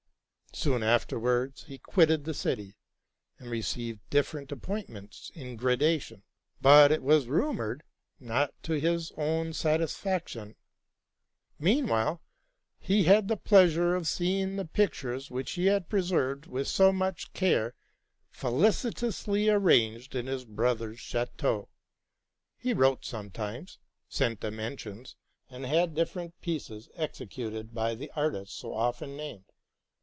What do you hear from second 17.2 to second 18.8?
care felici 94 TRUTH AND